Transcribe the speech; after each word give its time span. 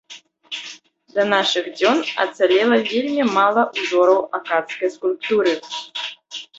Да 1.17 1.25
нашых 1.33 1.65
дзён 1.77 1.99
ацалела 2.25 2.81
вельмі 2.91 3.23
мала 3.37 3.61
ўзораў 3.79 4.19
акадскай 4.41 4.89
скульптуры. 4.99 5.53